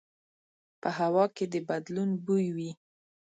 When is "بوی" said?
2.25-2.45